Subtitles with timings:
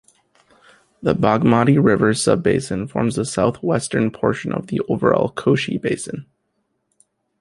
[1.03, 6.25] The Bagmati river sub-basin forms the south-western portion of the overall Koshi basin.